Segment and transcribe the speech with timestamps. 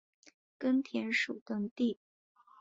[0.57, 1.99] 根田鼠等地。